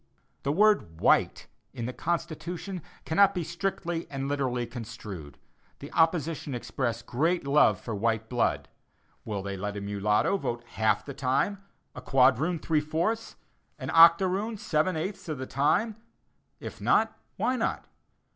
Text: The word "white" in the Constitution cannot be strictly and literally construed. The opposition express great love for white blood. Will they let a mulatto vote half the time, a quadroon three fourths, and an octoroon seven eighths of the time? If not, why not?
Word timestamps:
The 0.41 0.51
word 0.51 0.99
"white" 0.99 1.45
in 1.75 1.85
the 1.85 1.93
Constitution 1.93 2.81
cannot 3.05 3.35
be 3.35 3.43
strictly 3.43 4.07
and 4.09 4.27
literally 4.27 4.65
construed. 4.65 5.37
The 5.77 5.91
opposition 5.91 6.55
express 6.55 7.03
great 7.03 7.45
love 7.45 7.79
for 7.79 7.93
white 7.93 8.27
blood. 8.27 8.67
Will 9.25 9.43
they 9.43 9.55
let 9.55 9.77
a 9.77 9.81
mulatto 9.81 10.37
vote 10.37 10.63
half 10.69 11.05
the 11.05 11.13
time, 11.13 11.63
a 11.93 12.01
quadroon 12.01 12.57
three 12.57 12.81
fourths, 12.81 13.35
and 13.77 13.91
an 13.91 13.95
octoroon 13.95 14.57
seven 14.57 14.97
eighths 14.97 15.29
of 15.29 15.37
the 15.37 15.45
time? 15.45 15.97
If 16.59 16.81
not, 16.81 17.15
why 17.37 17.55
not? 17.55 17.85